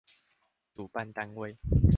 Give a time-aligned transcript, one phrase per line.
[0.75, 1.59] 主辦單位